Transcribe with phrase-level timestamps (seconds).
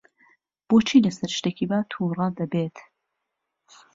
[0.67, 2.77] بۆچی لەسەر شتێکی وا تووڕە دەبێت؟